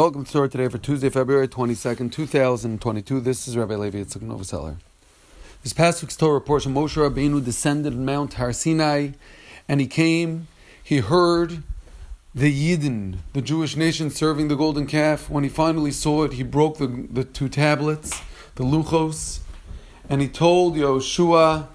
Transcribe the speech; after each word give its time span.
Welcome 0.00 0.24
to 0.26 0.32
Torah 0.32 0.48
today 0.48 0.68
for 0.68 0.78
Tuesday, 0.78 1.08
February 1.08 1.48
22nd, 1.48 2.12
2022. 2.12 3.18
This 3.18 3.48
is 3.48 3.56
Rabbi 3.56 3.74
Levi 3.74 3.98
Yitzchak 3.98 4.22
Novoseller. 4.22 4.76
This 5.64 5.72
past 5.72 6.02
week's 6.02 6.14
Torah 6.14 6.40
portion, 6.40 6.72
Moshe 6.72 6.96
Rabbeinu 6.96 7.44
descended 7.44 7.96
Mount 7.96 8.34
Har 8.34 8.52
Sinai, 8.52 9.08
and 9.66 9.80
he 9.80 9.88
came, 9.88 10.46
he 10.80 10.98
heard 10.98 11.64
the 12.32 12.76
Yidden, 12.76 13.16
the 13.32 13.42
Jewish 13.42 13.74
nation 13.74 14.08
serving 14.08 14.46
the 14.46 14.54
golden 14.54 14.86
calf. 14.86 15.28
When 15.28 15.42
he 15.42 15.50
finally 15.50 15.90
saw 15.90 16.22
it, 16.22 16.34
he 16.34 16.44
broke 16.44 16.78
the, 16.78 17.08
the 17.10 17.24
two 17.24 17.48
tablets, 17.48 18.22
the 18.54 18.62
luchos, 18.62 19.40
and 20.08 20.20
he 20.20 20.28
told 20.28 20.76
Yoshua, 20.76 21.66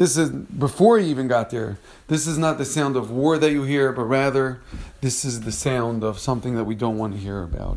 this 0.00 0.16
is 0.16 0.30
before 0.30 0.98
he 0.98 1.10
even 1.10 1.28
got 1.28 1.50
there. 1.50 1.76
This 2.08 2.26
is 2.26 2.38
not 2.38 2.56
the 2.56 2.64
sound 2.64 2.96
of 2.96 3.10
war 3.10 3.36
that 3.36 3.52
you 3.52 3.64
hear, 3.64 3.92
but 3.92 4.04
rather 4.04 4.62
this 5.02 5.26
is 5.26 5.42
the 5.42 5.52
sound 5.52 6.02
of 6.02 6.18
something 6.18 6.54
that 6.54 6.64
we 6.64 6.74
don't 6.74 6.96
want 6.96 7.12
to 7.12 7.20
hear 7.20 7.42
about. 7.42 7.76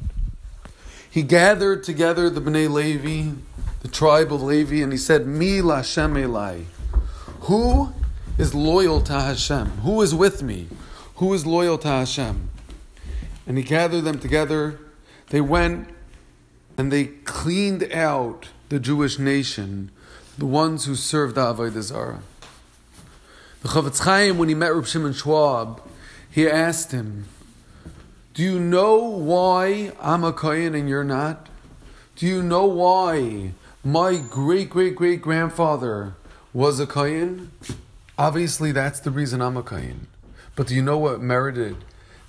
He 1.12 1.22
gathered 1.22 1.84
together 1.84 2.30
the 2.30 2.40
Bnei 2.40 2.72
Levi, 2.72 3.36
the 3.82 3.90
tribe 3.90 4.32
of 4.32 4.42
Levi, 4.42 4.78
and 4.82 4.94
he 4.94 4.98
said, 4.98 5.28
Mi 5.28 5.58
Lashem 5.58 6.14
Elai. 6.14 6.64
Who 7.42 7.92
is 8.38 8.56
loyal 8.56 9.02
to 9.02 9.12
Hashem? 9.12 9.68
Who 9.82 10.02
is 10.02 10.16
with 10.16 10.42
me? 10.42 10.70
Who 11.16 11.34
is 11.34 11.46
loyal 11.46 11.78
to 11.80 11.90
Hashem? 11.90 12.50
And 13.46 13.58
he 13.58 13.66
gathered 13.66 14.06
them 14.06 14.20
together. 14.20 14.80
They 15.28 15.42
went 15.42 15.90
and 16.78 16.90
they 16.90 17.04
cleaned 17.04 17.92
out 17.92 18.48
the 18.70 18.80
Jewish 18.80 19.20
nation 19.20 19.92
the 20.38 20.46
ones 20.46 20.86
who 20.86 20.96
served 20.96 21.36
the 21.36 21.42
Avodah 21.42 21.82
Zarah. 21.82 22.22
The 23.62 23.70
Chofetz 23.70 24.00
Chaim, 24.04 24.38
when 24.38 24.50
he 24.50 24.56
met 24.56 24.74
Reb 24.74 24.86
Shimon 24.86 25.14
Schwab, 25.14 25.82
he 26.30 26.50
asked 26.50 26.92
him, 26.92 27.26
"Do 28.34 28.44
you 28.44 28.60
know 28.60 28.98
why 28.98 29.94
I'm 30.02 30.24
a 30.24 30.34
kohen 30.34 30.76
and 30.76 30.90
you're 30.90 31.04
not? 31.04 31.48
Do 32.16 32.26
you 32.26 32.44
know 32.44 32.66
why 32.66 33.54
my 33.84 34.18
great 34.18 34.70
great 34.70 34.96
great 34.96 35.22
grandfather 35.22 36.16
was 36.54 36.80
a 36.80 36.88
kohen? 36.88 37.52
Obviously, 38.18 38.72
that's 38.72 39.00
the 39.00 39.12
reason 39.12 39.42
I'm 39.42 39.58
a 39.58 39.64
kohen. 39.64 40.08
But 40.56 40.68
do 40.68 40.76
you 40.76 40.82
know 40.82 40.98
what 40.98 41.22
merited 41.22 41.78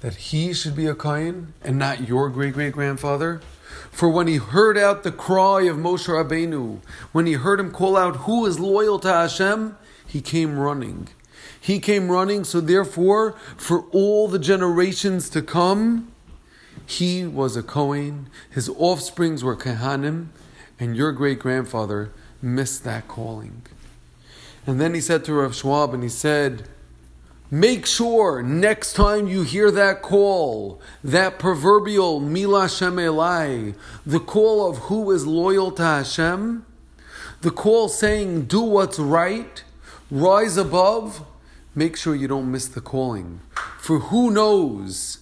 that 0.04 0.16
he 0.16 0.52
should 0.52 0.76
be 0.76 0.86
a 0.86 0.94
kohen 0.94 1.54
and 1.62 1.78
not 1.78 2.06
your 2.06 2.28
great 2.28 2.52
great 2.52 2.74
grandfather?" 2.74 3.40
For 3.90 4.08
when 4.08 4.26
he 4.26 4.36
heard 4.36 4.76
out 4.76 5.02
the 5.02 5.12
cry 5.12 5.62
of 5.62 5.76
Moshe 5.76 6.08
Rabbeinu, 6.08 6.80
when 7.12 7.26
he 7.26 7.34
heard 7.34 7.60
him 7.60 7.70
call 7.70 7.96
out, 7.96 8.16
Who 8.26 8.44
is 8.44 8.58
loyal 8.58 8.98
to 8.98 9.08
Hashem? 9.08 9.76
He 10.04 10.20
came 10.20 10.58
running. 10.58 11.08
He 11.60 11.78
came 11.78 12.10
running, 12.10 12.44
so 12.44 12.60
therefore, 12.60 13.36
for 13.56 13.84
all 13.92 14.26
the 14.28 14.38
generations 14.38 15.30
to 15.30 15.42
come, 15.42 16.12
he 16.84 17.24
was 17.24 17.56
a 17.56 17.62
Kohen, 17.62 18.28
his 18.50 18.68
offsprings 18.68 19.42
were 19.42 19.56
Kehanim, 19.56 20.26
and 20.78 20.96
your 20.96 21.12
great 21.12 21.38
grandfather 21.38 22.10
missed 22.42 22.84
that 22.84 23.08
calling. 23.08 23.62
And 24.66 24.80
then 24.80 24.92
he 24.92 25.00
said 25.00 25.24
to 25.24 25.34
Rav 25.34 25.54
Schwab, 25.54 25.94
and 25.94 26.02
he 26.02 26.08
said, 26.08 26.68
Make 27.50 27.86
sure 27.86 28.42
next 28.42 28.94
time 28.94 29.28
you 29.28 29.42
hear 29.42 29.70
that 29.70 30.02
call, 30.02 30.80
that 31.02 31.38
proverbial 31.38 32.18
Mila 32.18 32.62
Hashem 32.62 32.96
Elai, 32.96 33.74
the 34.04 34.20
call 34.20 34.68
of 34.68 34.78
who 34.78 35.10
is 35.10 35.26
loyal 35.26 35.70
to 35.72 35.82
Hashem, 35.82 36.64
the 37.42 37.50
call 37.50 37.88
saying, 37.88 38.46
do 38.46 38.60
what's 38.60 38.98
right, 38.98 39.62
rise 40.10 40.56
above, 40.56 41.22
make 41.74 41.96
sure 41.96 42.14
you 42.14 42.26
don't 42.26 42.50
miss 42.50 42.66
the 42.66 42.80
calling. 42.80 43.40
For 43.78 43.98
who 43.98 44.30
knows 44.30 45.18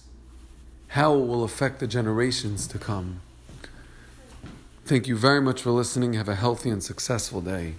how 0.87 1.15
it 1.15 1.25
will 1.25 1.43
affect 1.43 1.79
the 1.79 1.87
generations 1.87 2.65
to 2.67 2.79
come. 2.79 3.19
Thank 4.85 5.07
you 5.07 5.17
very 5.17 5.41
much 5.41 5.61
for 5.61 5.71
listening. 5.71 6.13
Have 6.13 6.29
a 6.29 6.35
healthy 6.35 6.69
and 6.69 6.83
successful 6.83 7.41
day. 7.41 7.75